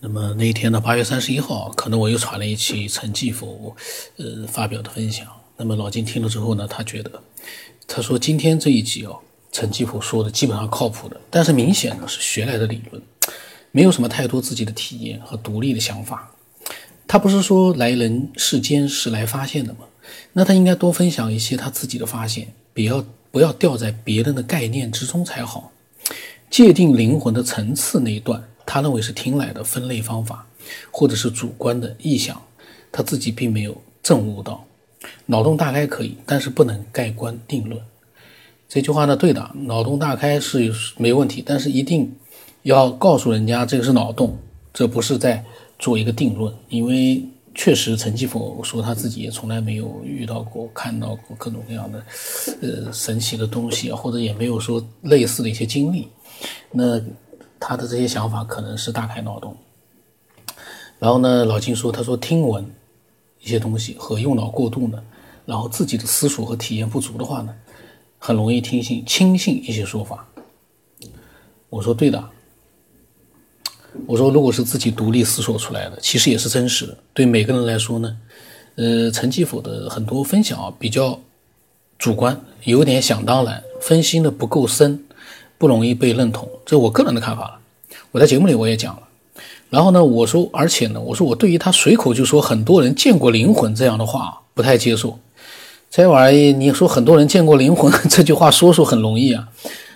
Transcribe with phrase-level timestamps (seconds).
[0.00, 3.74] 那么那一天呢，八月三十一号，可能我又传了一期陈继福，
[4.16, 5.26] 呃，发表的分享。
[5.56, 7.10] 那么老金听了之后呢，他觉得，
[7.86, 9.18] 他说今天这一集哦，
[9.50, 13.02] 陈继福说的基本上靠谱的，但是明显呢是学来的理论，
[13.72, 16.30] 没有什么太多自己的体验和独立的想法。
[17.08, 19.80] 他不是说来人世间是来发现的吗？
[20.32, 25.72] 那他应该多分享一些他自己的发现，不要不要掉在别人的概念之中才好。
[26.48, 28.40] 界定灵魂的层次那一段。
[28.70, 30.46] 他认为是听来的分类方法，
[30.90, 32.38] 或者是主观的臆想，
[32.92, 34.62] 他自己并没有证悟到。
[35.24, 37.80] 脑洞大开可以，但是不能盖棺定论。
[38.68, 42.14] 这句话呢，对的，脑洞大开是没问题，但是一定
[42.62, 44.36] 要告诉人家这个是脑洞，
[44.74, 45.42] 这不是在
[45.78, 46.54] 做一个定论。
[46.68, 52.04] 因为确实，陈继福说他自己也从来没有遇到过、看到过各种各样的
[52.60, 56.06] 呃神奇的东西，或者也没有说类似的一些经历。
[56.70, 57.00] 那。
[57.60, 59.56] 他的这些想法可能是大开脑洞，
[60.98, 62.64] 然后呢，老金说，他说听闻
[63.40, 65.02] 一些东西和用脑过度呢，
[65.44, 67.54] 然后自己的思索和体验不足的话呢，
[68.18, 70.26] 很容易听信轻信一些说法。
[71.68, 72.24] 我说对的，
[74.06, 76.96] 我说如果是自己独立思索出来的，其实也是真实的。
[77.12, 78.16] 对每个人来说呢，
[78.76, 81.18] 呃，陈继甫的很多分享啊比较
[81.98, 85.04] 主观，有点想当然，分析的不够深。
[85.58, 87.58] 不容易被认同，这是我个人的看法了。
[88.12, 89.02] 我在节目里我也讲了，
[89.68, 95.18] 然后呢，我说，而且呢，我说我对于他随口就说很多人见过灵魂这样的话不太接受。
[95.90, 99.48] 这玩意你说很多人见过灵魂 这句话说说很容易啊，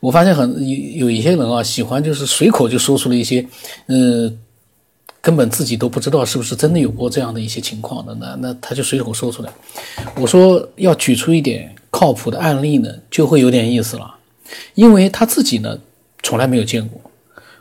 [0.00, 3.46] 我发现很有有一些人啊喜欢就是随口就说出了一些，
[3.86, 4.32] 呃，
[5.20, 9.52] 根本自己都不知道是不是真的有过这样的一些情况的，那那他就随口说出来。
[10.16, 14.15] 我说要举出一点靠谱的案例呢，就会有点意思了。
[14.74, 15.78] 因为他自己呢，
[16.22, 17.00] 从来没有见过。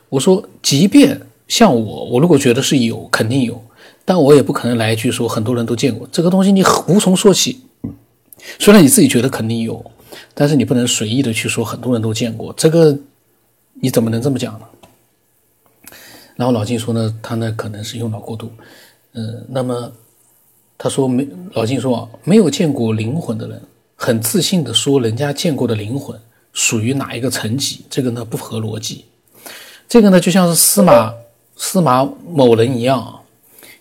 [0.09, 3.61] 我说，即便像我，我如果觉得是有，肯定有，
[4.05, 7.61] 但我也不可能来一句说很多人都见过这个东西，你无从说起。
[8.59, 9.83] 虽然你自己觉得肯定有，
[10.33, 12.97] 但是你不能随意的去说很多人都见过这个，
[13.81, 14.65] 你怎么能这么讲呢？
[16.35, 18.51] 然后老金说呢，他呢可能是用脑过度。
[19.13, 19.91] 嗯，那么
[20.77, 23.61] 他说没，老金说啊，没有见过灵魂的人，
[23.95, 26.19] 很自信的说人家见过的灵魂。
[26.55, 27.85] 属于哪一个层级？
[27.91, 29.05] 这个呢不合逻辑。
[29.87, 31.13] 这个呢就像是司马
[31.55, 33.21] 司马某人一样啊，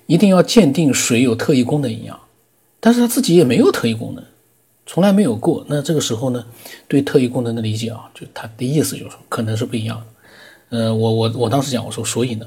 [0.06, 2.20] 一定要鉴定谁有特异功能一样，
[2.80, 4.22] 但是他自己也没有特异功能，
[4.84, 5.64] 从来没有过。
[5.68, 6.44] 那这个时候呢，
[6.86, 10.76] 对特异功能的理解啊，就他的意思就是可能是不一样的。
[10.76, 12.46] 呃，我我我当时讲我说，所以呢，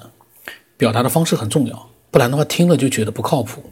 [0.75, 3.63] 表达的方式很重要，不然的话听了就觉得不靠谱。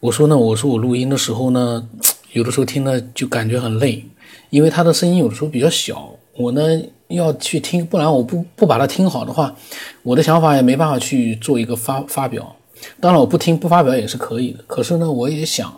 [0.00, 1.86] 我说呢，我说我录音的时候呢，
[2.32, 4.04] 有的时候听了就感觉很累。
[4.50, 6.60] 因为他的声音有的时候比较小，我呢
[7.08, 9.54] 要去听，不然我不不把它听好的话，
[10.02, 12.54] 我的想法也没办法去做一个发发表。
[13.00, 15.72] 当然我不听不发表也是可以的，可是呢我也想，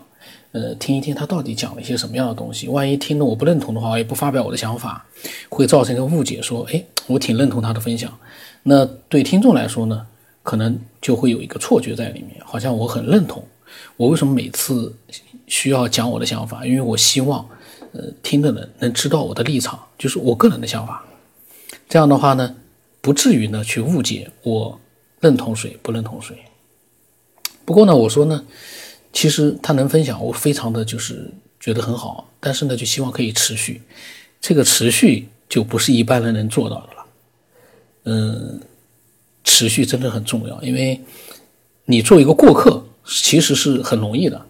[0.53, 2.67] 呃听一听他到底讲了一些什么样的东西。
[2.67, 5.05] 万一听了我不认同的话，我也不发表我的想法，
[5.49, 8.11] 会造成一个误解，说哎我挺认同他的分享。
[8.63, 10.07] 那对听众来说呢，
[10.41, 13.43] 可能就会有一个错觉在里面，好像我很认同。
[13.97, 14.95] 我为什么每次
[15.47, 16.65] 需要讲我的想法？
[16.65, 17.45] 因为我希望。
[17.97, 21.01] 呃，听的人能知道我的立场，就是我个人的想法。
[21.87, 22.53] 这样的话呢，
[22.99, 24.77] 不至于呢去误解我
[25.21, 26.35] 认同谁不认同谁。
[27.63, 28.45] 不过呢，我说呢，
[29.13, 32.29] 其实他能分享，我非常的就是觉得很好。
[32.41, 33.81] 但是呢，就希望可以持续。
[34.41, 37.05] 这个持续就不是一般人能做到的了。
[38.03, 38.59] 嗯，
[39.45, 40.99] 持续真的很重要，因为
[41.85, 44.45] 你做一个过客其实是很容易的。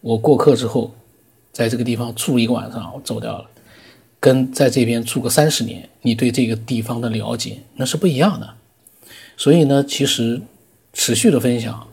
[0.00, 0.94] 我过客之后。
[1.52, 3.50] 在这个地方住一个晚上，我走掉了，
[4.20, 8.54] 跟在这边住个三十年，你对这个地方的了解那是不一样的。
[9.36, 10.40] 所以呢，其实
[10.92, 11.86] 持续的分享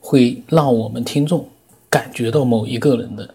[0.00, 1.48] 会让我们听众
[1.90, 3.34] 感觉到某一个人的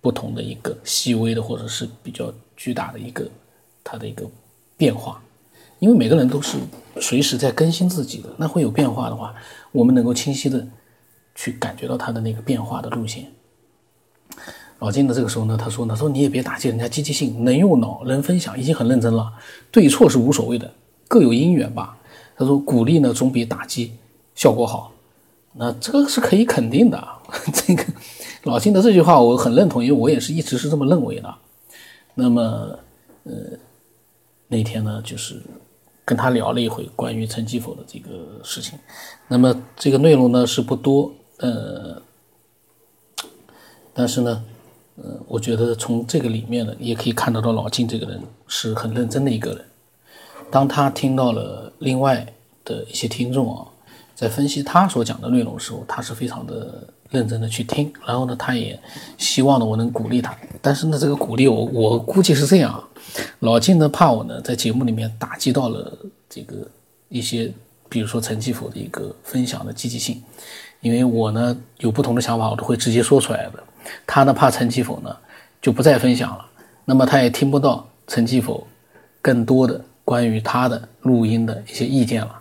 [0.00, 3.28] 不同的一个细微的或者是比较巨大的一个
[3.84, 4.26] 他的一个
[4.76, 5.22] 变化，
[5.78, 6.56] 因为每个人都是
[7.00, 9.34] 随时在更新自己的，那会有变化的话，
[9.72, 10.66] 我们能够清晰的
[11.34, 13.30] 去感觉到他的那个变化的路线。
[14.78, 19.32] 老金的这个时候呢，他说：“他说你也别打击人家积极性，能用脑，能分享，已经很认真了。
[19.70, 20.70] 对错是无所谓的，
[21.08, 21.96] 各有因缘吧。”
[22.36, 23.92] 他说：“鼓励呢，总比打击
[24.34, 24.92] 效果好。”
[25.58, 27.02] 那这个是可以肯定的。
[27.54, 27.82] 这个
[28.42, 31.34] 老金的这句话我很认同，因为我也是一直是这么认为的。
[32.14, 32.78] 那么，
[33.24, 33.32] 呃，
[34.48, 35.40] 那天呢，就是
[36.04, 38.78] 跟他聊了一回关于陈继否的这个事情。
[39.26, 42.02] 那么这个内容呢是不多，呃，
[43.94, 44.44] 但是呢。
[44.96, 49.64] 呃，我觉得从这个里面呢，也可以看得到老金这个人是很认真的一个人。
[50.50, 52.26] 当他听到了另外
[52.64, 53.66] 的一些听众啊，
[54.14, 58.80] 在分析他所讲的内容的时候，他是非常的认真的去听，然后呢，他也
[59.18, 60.34] 希望呢我能鼓励他。
[60.62, 62.88] 但是呢，这个鼓励我我估计是这样啊，
[63.40, 65.92] 老金呢怕我呢在节目里面打击到了
[66.30, 66.56] 这个
[67.08, 67.52] 一些，
[67.88, 70.22] 比如说陈继福的一个分享的积极性，
[70.80, 73.62] 因为我呢有不同的想法，我都会直接说出来的。
[74.06, 75.16] 他呢怕陈继否呢
[75.60, 76.44] 就不再分享了，
[76.84, 78.66] 那么他也听不到陈继否
[79.20, 82.40] 更多的关于他的录音的一些意见了。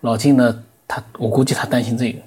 [0.00, 0.62] 老金呢？
[0.88, 2.18] 他我估计他担心这个，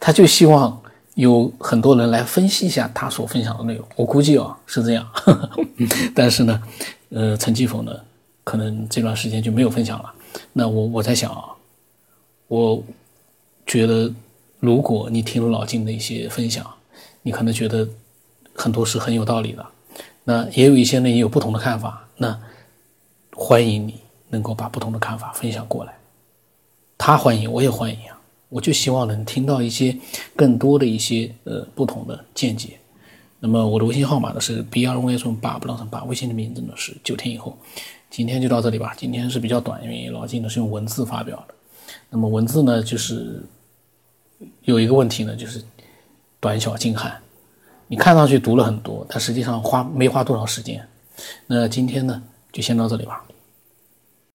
[0.00, 0.80] 他就希望
[1.12, 3.86] 有很多人来分析一下他所分享的内容。
[3.96, 5.06] 我估计啊是这样，
[6.14, 6.62] 但是呢，
[7.10, 7.92] 呃，陈继否呢，
[8.42, 10.10] 可能这段时间就没有分享了。
[10.54, 11.44] 那我我在想啊，
[12.48, 12.82] 我
[13.66, 14.10] 觉得
[14.58, 16.64] 如果你听了老金的一些分享，
[17.20, 17.86] 你可能觉得
[18.54, 19.66] 很多是很有道理的。
[20.24, 22.40] 那也有一些呢也有不同的看法，那
[23.34, 25.94] 欢迎你能够把不同的看法分享过来。
[26.96, 28.18] 他欢迎，我也欢迎啊！
[28.48, 29.94] 我就希望能听到一些
[30.36, 32.78] 更多的一些呃不同的见解。
[33.40, 37.58] 那么我的微信号码呢是 b 二 y 顺八不浪上八，微信的名字呢是九天以后。
[38.08, 41.54] 今天就到这里吧，今天是比较短，因为老金呢是用文字发表的。
[42.08, 43.42] 那么文字呢就是
[44.62, 45.62] 有一个问题呢，就是
[46.40, 47.20] 短小精悍。
[47.86, 50.86] 你看上去读了很多，但实际上花没花多少时间。
[51.46, 52.22] 那今天呢
[52.52, 53.22] 就先到这里吧。